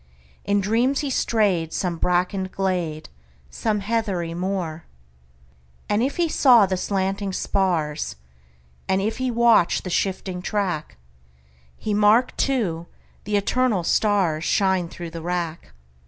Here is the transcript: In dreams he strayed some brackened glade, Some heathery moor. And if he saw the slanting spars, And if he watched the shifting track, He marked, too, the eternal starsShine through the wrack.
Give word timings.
In 0.45 0.61
dreams 0.61 1.01
he 1.01 1.11
strayed 1.11 1.71
some 1.73 1.97
brackened 1.99 2.51
glade, 2.51 3.07
Some 3.51 3.81
heathery 3.81 4.33
moor. 4.33 4.85
And 5.87 6.01
if 6.01 6.17
he 6.17 6.27
saw 6.27 6.65
the 6.65 6.75
slanting 6.75 7.31
spars, 7.31 8.15
And 8.89 8.99
if 8.99 9.19
he 9.19 9.29
watched 9.29 9.83
the 9.83 9.91
shifting 9.91 10.41
track, 10.41 10.97
He 11.77 11.93
marked, 11.93 12.39
too, 12.39 12.87
the 13.25 13.37
eternal 13.37 13.83
starsShine 13.83 14.89
through 14.89 15.11
the 15.11 15.21
wrack. 15.21 15.71